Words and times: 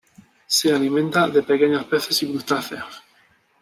Se 0.47 0.73
alimenta 0.73 1.27
de 1.27 1.43
pequeños 1.43 1.85
peces 1.85 2.23
y 2.23 2.31
crustáceos. 2.31 3.03